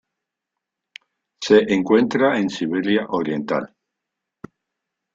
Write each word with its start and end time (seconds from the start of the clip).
Se 1.43 1.71
encuentra 1.71 2.39
en 2.39 2.49
Siberia 2.49 3.05
oriental. 3.09 3.71